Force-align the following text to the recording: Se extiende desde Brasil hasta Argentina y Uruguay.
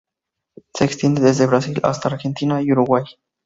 Se 0.75 0.83
extiende 0.83 1.21
desde 1.21 1.45
Brasil 1.45 1.79
hasta 1.83 2.09
Argentina 2.09 2.59
y 2.59 2.71
Uruguay. 2.71 3.03